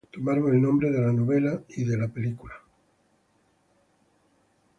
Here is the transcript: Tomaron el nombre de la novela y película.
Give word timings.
Tomaron 0.11 0.47
el 0.55 0.59
nombre 0.59 0.89
de 0.89 0.99
la 0.99 1.13
novela 1.13 1.61
y 1.69 1.85
película. 2.07 2.55